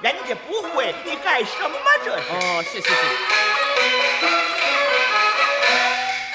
[0.00, 2.22] 人家不会，你干什么这是？
[2.30, 2.94] 哦，是是是。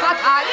[0.00, 0.44] 他态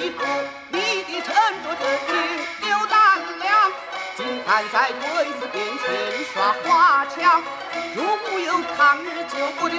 [0.00, 3.72] 你的沉着镇定有胆量
[4.16, 7.42] 竟敢在鬼子面前耍花枪。
[7.96, 9.76] 如果有抗日救国的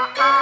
[0.00, 0.39] uh-uh.